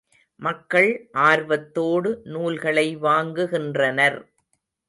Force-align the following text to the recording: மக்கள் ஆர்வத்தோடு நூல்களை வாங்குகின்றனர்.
மக்கள் 0.39 0.89
ஆர்வத்தோடு 1.25 2.21
நூல்களை 2.25 2.87
வாங்குகின்றனர். 2.97 4.19